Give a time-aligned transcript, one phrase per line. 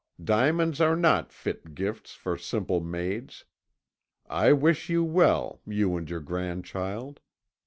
[0.23, 3.45] Diamonds are not fit gifts for simple maids.
[4.27, 7.19] I wish you well, you and your grandchild.